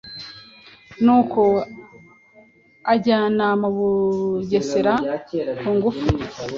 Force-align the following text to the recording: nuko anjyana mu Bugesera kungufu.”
nuko 1.03 1.41
anjyana 2.91 3.47
mu 3.61 3.69
Bugesera 3.77 4.93
kungufu.” 5.59 6.05